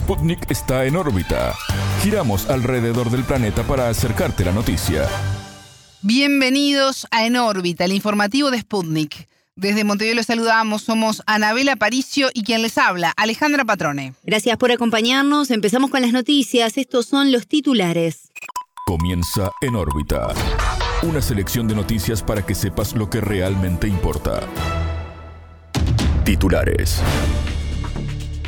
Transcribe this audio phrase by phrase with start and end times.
[0.00, 1.54] Sputnik está en órbita.
[2.02, 5.06] Giramos alrededor del planeta para acercarte la noticia.
[6.00, 9.28] Bienvenidos a En órbita, el informativo de Sputnik.
[9.56, 14.14] Desde Montevideo los saludamos, somos Anabela Paricio y quien les habla, Alejandra Patrone.
[14.24, 18.30] Gracias por acompañarnos, empezamos con las noticias, estos son los titulares.
[18.86, 20.28] Comienza En órbita.
[21.02, 24.40] Una selección de noticias para que sepas lo que realmente importa.
[26.24, 27.02] Titulares.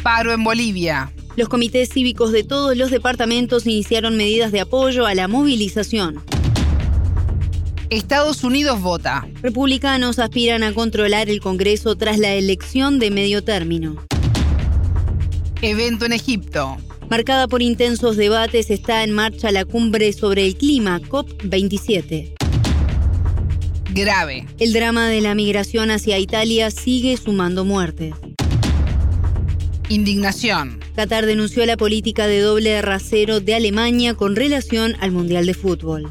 [0.03, 1.12] Paro en Bolivia.
[1.35, 6.22] Los comités cívicos de todos los departamentos iniciaron medidas de apoyo a la movilización.
[7.89, 9.27] Estados Unidos vota.
[9.43, 13.96] Republicanos aspiran a controlar el Congreso tras la elección de medio término.
[15.63, 16.77] Evento en Egipto.
[17.08, 22.33] Marcada por intensos debates, está en marcha la cumbre sobre el clima COP27.
[23.91, 24.46] Grave.
[24.58, 28.14] El drama de la migración hacia Italia sigue sumando muertes.
[29.93, 30.81] Indignación.
[30.96, 36.11] Qatar denunció la política de doble rasero de Alemania con relación al Mundial de Fútbol.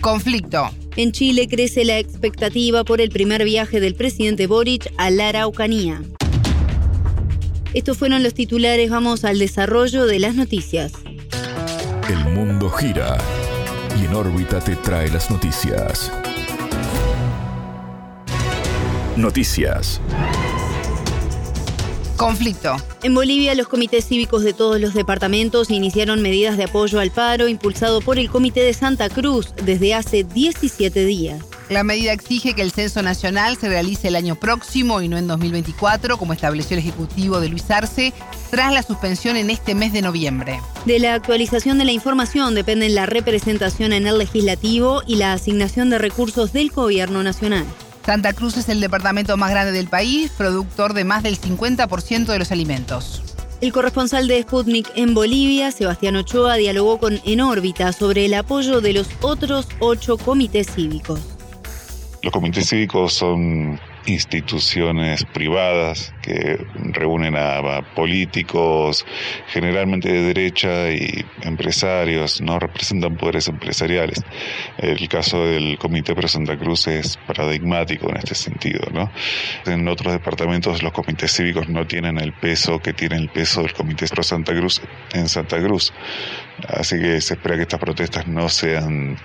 [0.00, 0.70] Conflicto.
[0.96, 6.00] En Chile crece la expectativa por el primer viaje del presidente Boric a la Araucanía.
[7.74, 10.92] Estos fueron los titulares, vamos al desarrollo de las noticias.
[12.08, 13.18] El mundo gira
[14.00, 16.10] y en órbita te trae las noticias.
[19.14, 20.00] Noticias.
[22.18, 22.76] Conflicto.
[23.04, 27.46] En Bolivia, los comités cívicos de todos los departamentos iniciaron medidas de apoyo al paro
[27.46, 31.40] impulsado por el Comité de Santa Cruz desde hace 17 días.
[31.70, 35.28] La medida exige que el censo nacional se realice el año próximo y no en
[35.28, 38.12] 2024, como estableció el Ejecutivo de Luis Arce,
[38.50, 40.60] tras la suspensión en este mes de noviembre.
[40.86, 45.88] De la actualización de la información dependen la representación en el legislativo y la asignación
[45.88, 47.66] de recursos del Gobierno Nacional.
[48.08, 52.38] Santa Cruz es el departamento más grande del país, productor de más del 50% de
[52.38, 53.22] los alimentos.
[53.60, 58.80] El corresponsal de Sputnik en Bolivia, Sebastián Ochoa, dialogó con En órbita sobre el apoyo
[58.80, 61.20] de los otros ocho comités cívicos.
[62.22, 69.06] Los comités cívicos son instituciones privadas que reúnen a, políticos,
[69.48, 74.24] generalmente de derecha y empresarios, no representan poderes empresariales.
[74.78, 78.80] El caso del Comité Pro Santa Cruz es paradigmático en este sentido.
[78.92, 79.10] ¿no?
[79.66, 83.72] En otros departamentos los comités cívicos no tienen el peso que tiene el peso del
[83.72, 84.80] Comité Pro Santa Cruz
[85.12, 85.92] en Santa Cruz.
[86.66, 89.16] Así que se espera que estas protestas no sean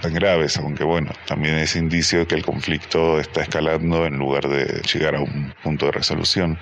[0.00, 4.48] tan graves, aunque bueno, también es indicio de que el conflicto está escalando en lugar
[4.48, 6.58] de llegar a un punto de resolución.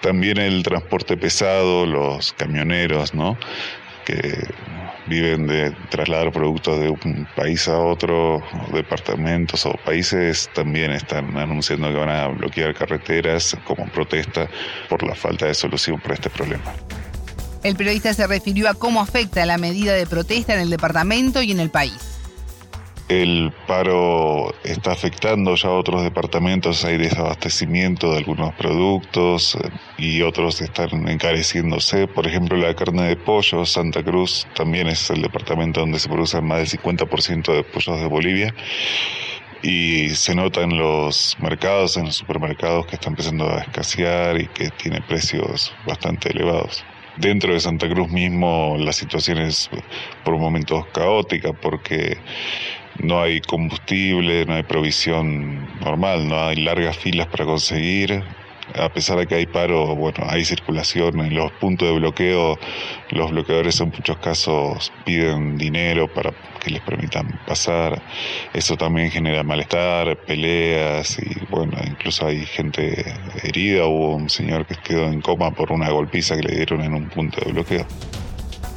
[0.00, 3.36] También el transporte pesado, los camioneros, ¿no?
[4.04, 4.48] que
[5.06, 8.42] viven de trasladar productos de un país a otro,
[8.72, 14.48] departamentos o países, también están anunciando que van a bloquear carreteras como protesta
[14.88, 16.72] por la falta de solución para este problema.
[17.62, 21.52] El periodista se refirió a cómo afecta la medida de protesta en el departamento y
[21.52, 22.12] en el país.
[23.08, 29.68] El paro está afectando ya a otros departamentos, hay desabastecimiento de algunos productos eh,
[29.98, 32.08] y otros están encareciéndose.
[32.08, 36.46] Por ejemplo, la carne de pollo, Santa Cruz también es el departamento donde se producen
[36.46, 38.54] más del 50% de pollos de Bolivia
[39.62, 44.46] y se nota en los mercados, en los supermercados que está empezando a escasear y
[44.48, 46.84] que tiene precios bastante elevados.
[47.16, 49.68] Dentro de Santa Cruz mismo la situación es
[50.24, 52.18] por momentos caótica porque
[52.98, 58.22] no hay combustible, no hay provisión normal, no hay largas filas para conseguir,
[58.78, 62.58] a pesar de que hay paro, bueno, hay circulación en los puntos de bloqueo,
[63.10, 68.00] los bloqueadores en muchos casos piden dinero para que les permitan pasar,
[68.52, 73.04] eso también genera malestar, peleas y bueno, incluso hay gente
[73.42, 76.94] herida, hubo un señor que quedó en coma por una golpiza que le dieron en
[76.94, 77.86] un punto de bloqueo.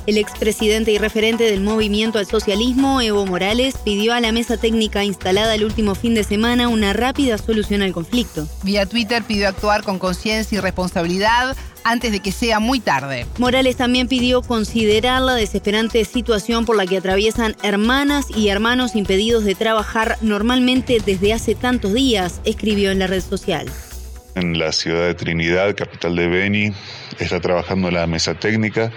[0.08, 5.04] El expresidente y referente del movimiento al socialismo, Evo Morales, pidió a la mesa técnica
[5.04, 8.48] instalada el último fin de semana una rápida solución al conflicto.
[8.62, 13.26] Vía Twitter pidió actuar con conciencia y responsabilidad antes de que sea muy tarde.
[13.40, 19.44] Morales también pidió considerar la desesperante situación por la que atraviesan hermanas y hermanos impedidos
[19.44, 23.72] de trabajar normalmente desde hace tantos días, escribió en la red social
[24.35, 26.74] en la ciudad de Trinidad, capital de Beni.
[27.20, 28.91] Está trabajando la mesa técnica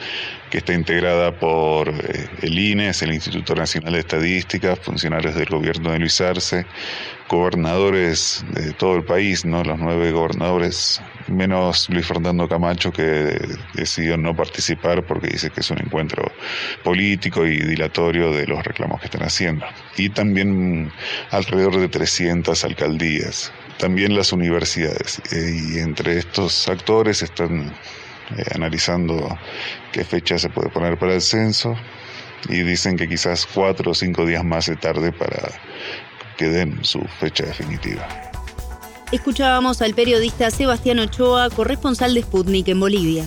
[0.51, 5.93] que está integrada por eh, el INES, el Instituto Nacional de Estadística, funcionarios del gobierno
[5.93, 6.67] de Luis Arce,
[7.29, 9.63] gobernadores de todo el país, ¿no?
[9.63, 13.39] los nueve gobernadores, menos Luis Fernando Camacho que
[13.75, 16.33] decidió no participar porque dice que es un encuentro
[16.83, 19.67] político y dilatorio de los reclamos que están haciendo.
[19.97, 20.91] Y también
[21.31, 25.23] alrededor de 300 alcaldías también las universidades.
[25.33, 27.73] Eh, y entre estos actores están
[28.37, 29.39] eh, analizando
[29.93, 31.75] qué fecha se puede poner para el censo
[32.49, 35.51] y dicen que quizás cuatro o cinco días más se tarde para
[36.37, 38.07] que den su fecha definitiva.
[39.11, 43.25] Escuchábamos al periodista Sebastián Ochoa, corresponsal de Sputnik en Bolivia.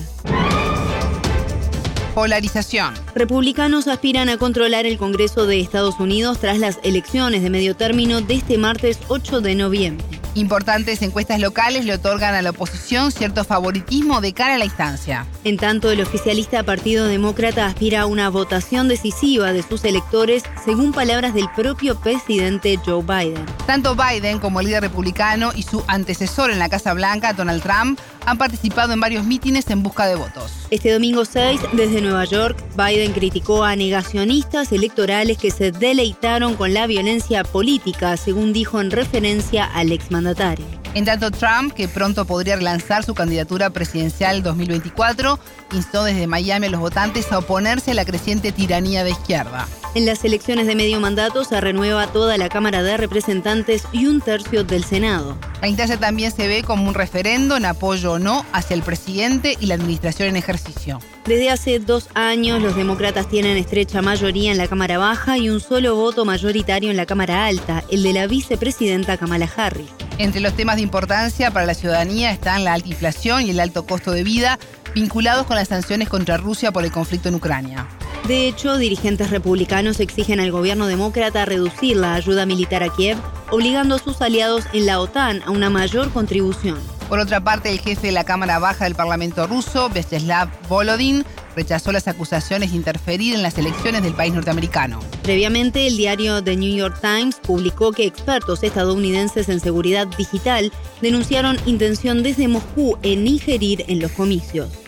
[2.14, 2.94] Polarización.
[3.14, 8.20] Republicanos aspiran a controlar el Congreso de Estados Unidos tras las elecciones de medio término
[8.20, 10.21] de este martes 8 de noviembre.
[10.34, 15.26] Importantes encuestas locales le otorgan a la oposición cierto favoritismo de cara a la instancia.
[15.44, 20.92] En tanto, el oficialista Partido Demócrata aspira a una votación decisiva de sus electores, según
[20.92, 23.44] palabras del propio presidente Joe Biden.
[23.66, 28.00] Tanto Biden como el líder republicano y su antecesor en la Casa Blanca, Donald Trump,
[28.26, 30.52] han participado en varios mítines en busca de votos.
[30.70, 36.74] Este domingo 6, desde Nueva York, Biden criticó a negacionistas electorales que se deleitaron con
[36.74, 40.81] la violencia política, según dijo en referencia al exmandatario.
[40.94, 45.38] En tanto, Trump, que pronto podría relanzar su candidatura presidencial 2024,
[45.72, 49.66] instó desde Miami a los votantes a oponerse a la creciente tiranía de izquierda.
[49.94, 54.20] En las elecciones de medio mandato se renueva toda la Cámara de Representantes y un
[54.20, 55.38] tercio del Senado.
[55.62, 59.56] La instancia también se ve como un referendo en apoyo o no hacia el presidente
[59.60, 60.98] y la administración en ejercicio.
[61.24, 65.60] Desde hace dos años los demócratas tienen estrecha mayoría en la Cámara Baja y un
[65.60, 69.88] solo voto mayoritario en la Cámara Alta, el de la vicepresidenta Kamala Harris.
[70.22, 73.86] Entre los temas de importancia para la ciudadanía están la alta inflación y el alto
[73.86, 74.56] costo de vida
[74.94, 77.88] vinculados con las sanciones contra Rusia por el conflicto en Ucrania.
[78.28, 83.18] De hecho, dirigentes republicanos exigen al gobierno demócrata reducir la ayuda militar a Kiev,
[83.50, 86.78] obligando a sus aliados en la OTAN a una mayor contribución.
[87.08, 91.92] Por otra parte, el jefe de la Cámara Baja del Parlamento ruso, Vyacheslav Volodin, rechazó
[91.92, 95.00] las acusaciones de interferir en las elecciones del país norteamericano.
[95.22, 101.58] Previamente, el diario The New York Times publicó que expertos estadounidenses en seguridad digital denunciaron
[101.66, 104.81] intención desde Moscú en ingerir en los comicios.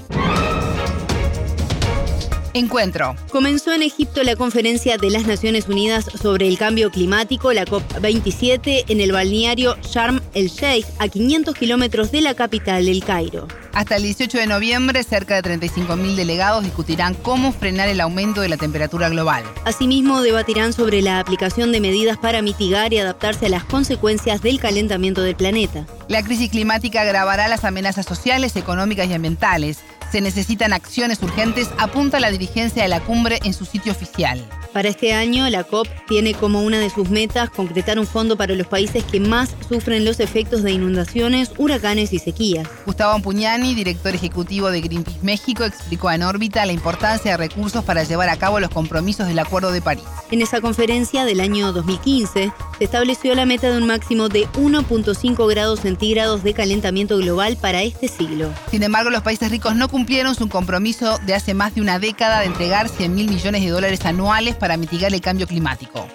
[2.54, 3.16] Encuentro.
[3.32, 8.84] Comenzó en Egipto la conferencia de las Naciones Unidas sobre el cambio climático, la COP27,
[8.86, 13.48] en el balneario Sharm el Sheikh, a 500 kilómetros de la capital, El Cairo.
[13.72, 18.48] Hasta el 18 de noviembre, cerca de 35.000 delegados discutirán cómo frenar el aumento de
[18.48, 19.42] la temperatura global.
[19.64, 24.60] Asimismo, debatirán sobre la aplicación de medidas para mitigar y adaptarse a las consecuencias del
[24.60, 25.86] calentamiento del planeta.
[26.06, 29.78] La crisis climática agravará las amenazas sociales, económicas y ambientales
[30.14, 34.48] se necesitan acciones urgentes, apunta la dirigencia de la cumbre en su sitio oficial.
[34.74, 38.56] Para este año, la COP tiene como una de sus metas concretar un fondo para
[38.56, 42.66] los países que más sufren los efectos de inundaciones, huracanes y sequías.
[42.84, 48.02] Gustavo Ampuñani, director ejecutivo de Greenpeace México, explicó en órbita la importancia de recursos para
[48.02, 50.02] llevar a cabo los compromisos del Acuerdo de París.
[50.32, 55.48] En esa conferencia del año 2015, se estableció la meta de un máximo de 1.5
[55.48, 58.52] grados centígrados de calentamiento global para este siglo.
[58.72, 62.40] Sin embargo, los países ricos no cumplieron su compromiso de hace más de una década
[62.40, 66.06] de entregar 100 mil millones de dólares anuales para mitigar el cambio climático.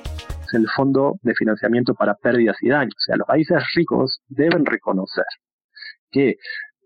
[0.48, 2.96] Es el Fondo de Financiamiento para Pérdidas y Daños.
[2.98, 5.26] O sea, los países ricos deben reconocer
[6.12, 6.36] que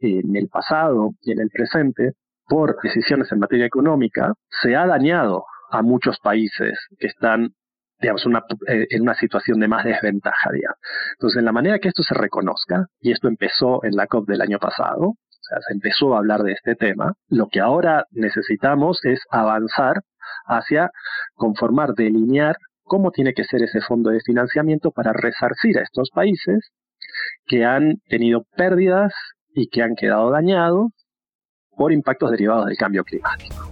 [0.01, 2.12] en el pasado y en el presente,
[2.45, 7.54] por decisiones en materia económica, se ha dañado a muchos países que están
[8.00, 8.25] digamos,
[8.68, 10.50] eh, en una situación de más desventaja.
[11.13, 14.42] Entonces, en la manera que esto se reconozca, y esto empezó en la COP del
[14.42, 17.13] año pasado, o sea, se empezó a hablar de este tema.
[17.27, 20.01] Lo que ahora necesitamos es avanzar
[20.45, 20.89] hacia
[21.35, 26.71] conformar, delinear cómo tiene que ser ese fondo de financiamiento para resarcir a estos países
[27.45, 29.13] que han tenido pérdidas
[29.53, 30.91] y que han quedado dañados
[31.75, 33.71] por impactos derivados del cambio climático.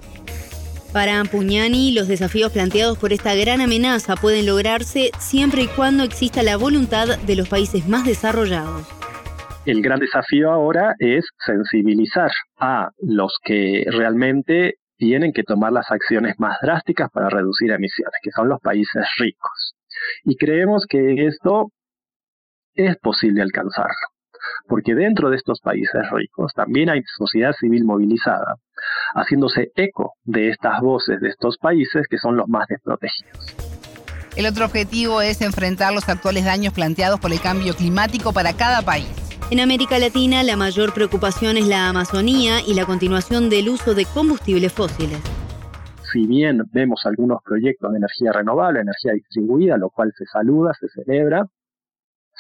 [0.91, 6.43] Para Ampuñani, los desafíos planteados por esta gran amenaza pueden lograrse siempre y cuando exista
[6.43, 9.00] la voluntad de los países más desarrollados.
[9.63, 16.33] El gran desafío ahora es sensibilizar a los que realmente tienen que tomar las acciones
[16.39, 19.75] más drásticas para reducir emisiones, que son los países ricos.
[20.23, 21.67] Y creemos que esto
[22.73, 24.07] es posible alcanzarlo,
[24.67, 28.55] porque dentro de estos países ricos también hay sociedad civil movilizada,
[29.13, 33.55] haciéndose eco de estas voces de estos países que son los más desprotegidos.
[34.35, 38.81] El otro objetivo es enfrentar los actuales daños planteados por el cambio climático para cada
[38.81, 39.20] país.
[39.51, 44.05] En América Latina, la mayor preocupación es la Amazonía y la continuación del uso de
[44.05, 45.20] combustibles fósiles.
[46.10, 50.88] Si bien vemos algunos proyectos de energía renovable, energía distribuida, lo cual se saluda, se
[50.88, 51.48] celebra,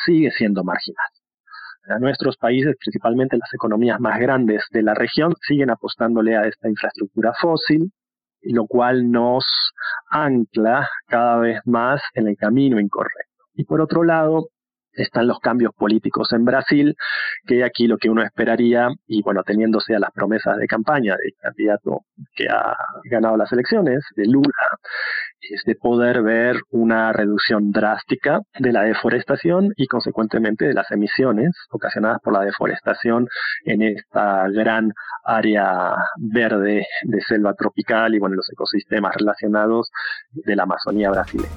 [0.05, 1.99] sigue siendo marginal.
[1.99, 7.33] nuestros países, principalmente las economías más grandes de la región, siguen apostándole a esta infraestructura
[7.41, 7.91] fósil,
[8.43, 9.43] lo cual nos
[10.09, 13.43] ancla cada vez más en el camino incorrecto.
[13.53, 14.47] Y por otro lado,
[14.93, 16.95] están los cambios políticos en Brasil,
[17.45, 21.33] que aquí lo que uno esperaría, y bueno, teniéndose a las promesas de campaña del
[21.39, 22.01] candidato
[22.35, 24.53] que ha ganado las elecciones, de Lula,
[25.41, 31.51] es de poder ver una reducción drástica de la deforestación y consecuentemente de las emisiones
[31.71, 33.27] ocasionadas por la deforestación
[33.65, 34.93] en esta gran
[35.23, 39.89] área verde de selva tropical y bueno, los ecosistemas relacionados
[40.31, 41.49] de la Amazonía brasileña.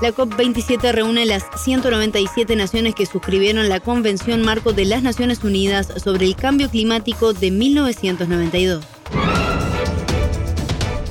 [0.00, 5.88] La COP27 reúne las 197 naciones que suscribieron la Convención Marco de las Naciones Unidas
[6.02, 8.84] sobre el Cambio Climático de 1992.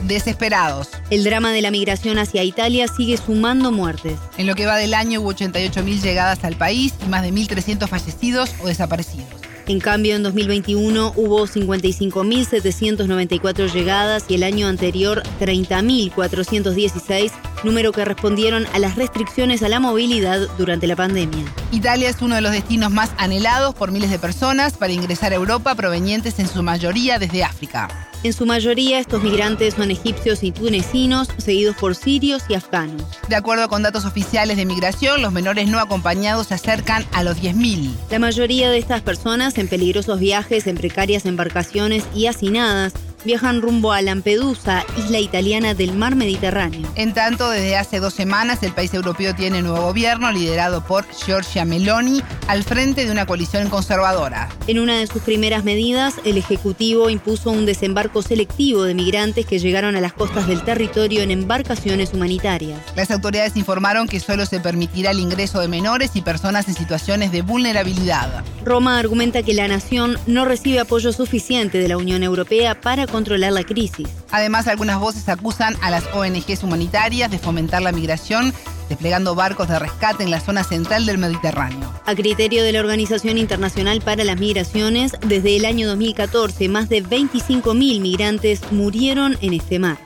[0.03, 0.87] Desesperados.
[1.09, 4.17] El drama de la migración hacia Italia sigue sumando muertes.
[4.37, 7.89] En lo que va del año hubo 88.000 llegadas al país y más de 1.300
[7.89, 9.47] fallecidos o desaparecidos.
[9.67, 17.33] En cambio, en 2021 hubo 55.794 llegadas y el año anterior 30.416,
[17.67, 21.45] número que respondieron a las restricciones a la movilidad durante la pandemia.
[21.71, 25.35] Italia es uno de los destinos más anhelados por miles de personas para ingresar a
[25.35, 27.89] Europa provenientes en su mayoría desde África.
[28.23, 33.03] En su mayoría, estos migrantes son egipcios y tunecinos, seguidos por sirios y afganos.
[33.29, 37.37] De acuerdo con datos oficiales de migración, los menores no acompañados se acercan a los
[37.37, 37.93] 10.000.
[38.09, 42.93] La mayoría de estas personas en peligrosos viajes en precarias embarcaciones y hacinadas
[43.27, 46.89] viajan rumbo a Lampedusa, isla italiana del mar Mediterráneo.
[46.95, 51.65] En tanto, desde hace dos semanas el país europeo tiene nuevo gobierno liderado por Giorgia
[51.65, 54.47] Meloni al frente de una coalición conservadora.
[54.67, 59.59] En una de sus primeras medidas, el Ejecutivo impuso un desembarco selectivo de migrantes que
[59.59, 62.79] llegaron a las costas del territorio en embarcaciones humanitarias.
[62.95, 67.33] Las autoridades informaron que solo se permitirá el ingreso de menores y personas en situaciones
[67.33, 68.45] de vulnerabilidad.
[68.63, 73.51] Roma argumenta que la nación no recibe apoyo suficiente de la Unión Europea para controlar
[73.51, 74.07] la crisis.
[74.29, 78.53] Además, algunas voces acusan a las ONGs humanitarias de fomentar la migración
[78.89, 81.91] desplegando barcos de rescate en la zona central del Mediterráneo.
[82.05, 87.03] A criterio de la Organización Internacional para las Migraciones, desde el año 2014 más de
[87.03, 89.97] 25.000 migrantes murieron en este mar.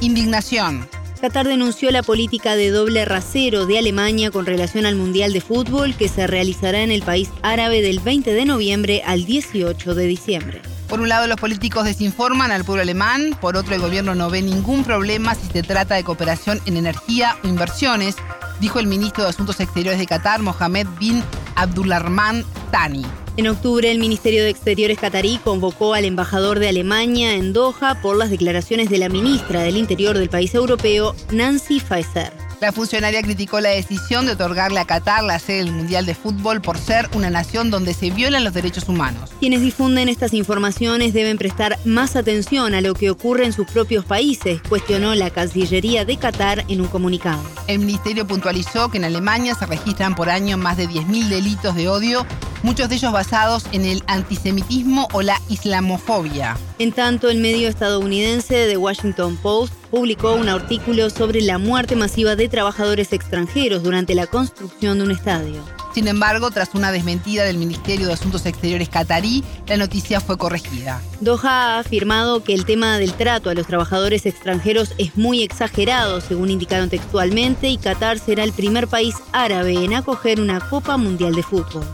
[0.00, 0.88] Indignación.
[1.18, 5.94] Qatar denunció la política de doble rasero de Alemania con relación al Mundial de Fútbol
[5.96, 10.62] que se realizará en el país árabe del 20 de noviembre al 18 de diciembre.
[10.88, 14.42] Por un lado, los políticos desinforman al pueblo alemán, por otro, el gobierno no ve
[14.42, 18.16] ningún problema si se trata de cooperación en energía o inversiones,
[18.60, 21.22] dijo el ministro de Asuntos Exteriores de Qatar, Mohamed bin
[21.56, 23.04] Abdulrahman Tani.
[23.38, 28.16] En octubre, el Ministerio de Exteriores catarí convocó al embajador de Alemania en Doha por
[28.16, 32.47] las declaraciones de la ministra del Interior del país europeo, Nancy Faeser.
[32.60, 36.60] La funcionaria criticó la decisión de otorgarle a Qatar la sede del Mundial de Fútbol
[36.60, 39.30] por ser una nación donde se violan los derechos humanos.
[39.38, 44.04] Quienes difunden estas informaciones deben prestar más atención a lo que ocurre en sus propios
[44.04, 47.40] países, cuestionó la Cancillería de Qatar en un comunicado.
[47.68, 51.88] El ministerio puntualizó que en Alemania se registran por año más de 10.000 delitos de
[51.88, 52.26] odio
[52.62, 56.56] muchos de ellos basados en el antisemitismo o la islamofobia.
[56.78, 62.36] En tanto, el medio estadounidense The Washington Post publicó un artículo sobre la muerte masiva
[62.36, 65.62] de trabajadores extranjeros durante la construcción de un estadio.
[65.94, 71.00] Sin embargo, tras una desmentida del Ministerio de Asuntos Exteriores catarí, la noticia fue corregida.
[71.20, 76.20] Doha ha afirmado que el tema del trato a los trabajadores extranjeros es muy exagerado,
[76.20, 81.34] según indicaron textualmente, y Qatar será el primer país árabe en acoger una Copa Mundial
[81.34, 81.84] de Fútbol.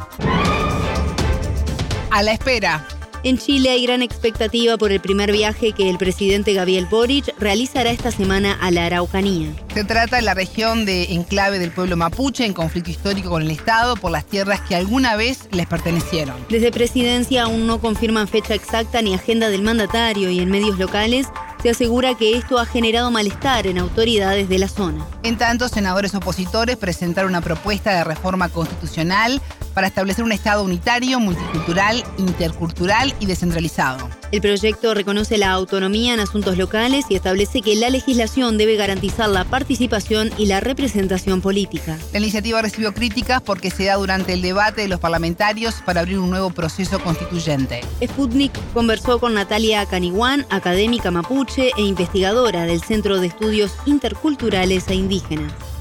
[2.10, 2.86] A la espera.
[3.24, 7.90] En Chile hay gran expectativa por el primer viaje que el presidente Gabriel Boric realizará
[7.90, 9.48] esta semana a la Araucanía.
[9.72, 13.50] Se trata de la región de enclave del pueblo mapuche en conflicto histórico con el
[13.50, 16.36] Estado por las tierras que alguna vez les pertenecieron.
[16.50, 21.26] Desde presidencia aún no confirman fecha exacta ni agenda del mandatario y en medios locales
[21.62, 25.02] se asegura que esto ha generado malestar en autoridades de la zona.
[25.22, 29.40] En tanto, senadores opositores presentaron una propuesta de reforma constitucional
[29.74, 34.08] para establecer un Estado unitario, multicultural, intercultural y descentralizado.
[34.32, 39.28] El proyecto reconoce la autonomía en asuntos locales y establece que la legislación debe garantizar
[39.28, 41.98] la participación y la representación política.
[42.12, 46.18] La iniciativa recibió críticas porque se da durante el debate de los parlamentarios para abrir
[46.18, 47.82] un nuevo proceso constituyente.
[48.02, 54.94] Sputnik conversó con Natalia Caniguán, académica mapuche e investigadora del Centro de Estudios Interculturales e
[54.94, 55.73] Indígenas.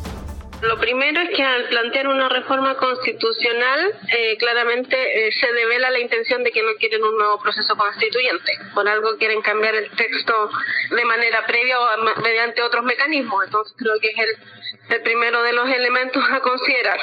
[0.64, 6.00] Lo primero es que al plantear una reforma constitucional, eh, claramente eh, se devela la
[6.00, 8.54] intención de que no quieren un nuevo proceso constituyente.
[8.74, 10.50] Por algo quieren cambiar el texto
[10.90, 13.44] de manera previa o mediante otros mecanismos.
[13.44, 17.00] Entonces creo que es el, el primero de los elementos a considerar.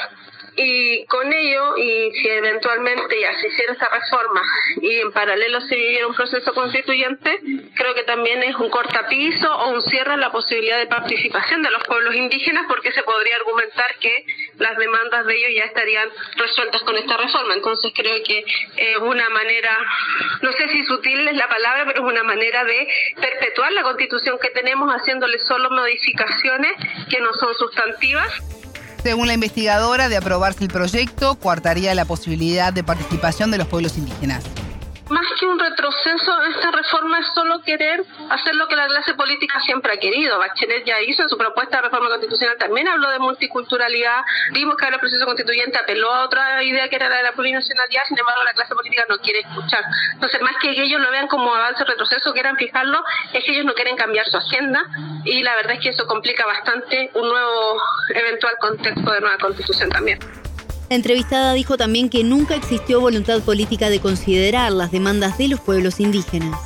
[0.55, 4.41] Y con ello, y si eventualmente ya se hiciera esa reforma
[4.81, 7.39] y en paralelo se viviera un proceso constituyente,
[7.75, 11.71] creo que también es un cortapiso o un cierre a la posibilidad de participación de
[11.71, 14.25] los pueblos indígenas porque se podría argumentar que
[14.57, 17.53] las demandas de ellos ya estarían resueltas con esta reforma.
[17.53, 18.39] Entonces creo que
[18.75, 19.77] es una manera,
[20.41, 24.37] no sé si sutil es la palabra, pero es una manera de perpetuar la constitución
[24.41, 26.73] que tenemos haciéndole solo modificaciones
[27.09, 28.41] que no son sustantivas.
[29.03, 33.97] Según la investigadora, de aprobarse el proyecto, coartaría la posibilidad de participación de los pueblos
[33.97, 34.43] indígenas
[35.11, 39.59] más que un retroceso, esta reforma es solo querer hacer lo que la clase política
[39.59, 40.39] siempre ha querido.
[40.39, 44.85] Bachelet ya hizo en su propuesta de reforma constitucional, también habló de multiculturalidad, vimos que
[44.85, 48.17] ahora el proceso constituyente apeló a otra idea que era la de la plurinacionalidad, sin
[48.17, 49.83] embargo la clase política no quiere escuchar.
[50.13, 53.03] Entonces, más que ellos lo vean como avance o retroceso, quieran fijarlo,
[53.33, 54.83] es que ellos no quieren cambiar su agenda
[55.25, 57.81] y la verdad es que eso complica bastante un nuevo
[58.15, 60.19] eventual contexto de nueva constitución también.
[60.91, 65.61] La entrevistada dijo también que nunca existió voluntad política de considerar las demandas de los
[65.61, 66.59] pueblos indígenas.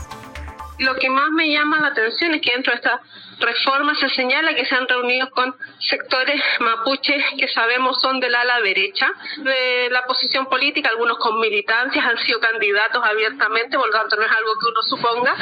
[0.79, 3.01] Lo que más me llama la atención es que dentro de esta
[3.39, 8.61] reforma se señala que se han reunido con sectores mapuches que sabemos son del ala
[8.61, 14.15] derecha de la posición política, algunos con militancias, han sido candidatos abiertamente, por lo tanto
[14.15, 15.35] no es algo que uno suponga,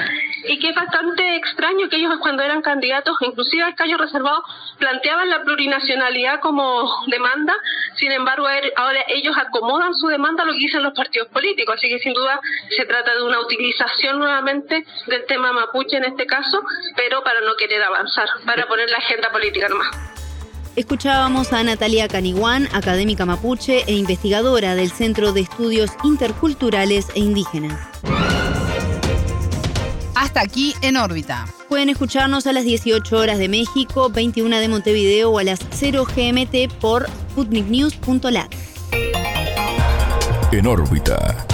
[0.45, 4.43] y que es bastante extraño que ellos cuando eran candidatos, inclusive al callo reservado,
[4.79, 7.55] planteaban la plurinacionalidad como demanda,
[7.95, 11.89] sin embargo ahora ellos acomodan su demanda a lo que dicen los partidos políticos, así
[11.89, 16.63] que sin duda se trata de una utilización nuevamente del tema mapuche en este caso,
[16.95, 19.89] pero para no querer avanzar, para poner la agenda política nomás.
[20.75, 27.79] Escuchábamos a Natalia Caniguán, académica mapuche e investigadora del Centro de Estudios Interculturales e Indígenas.
[30.15, 31.45] Hasta aquí en órbita.
[31.69, 36.05] Pueden escucharnos a las 18 horas de México, 21 de Montevideo o a las 0
[36.05, 38.51] GMT por sputniknews.lat.
[40.51, 41.52] En órbita.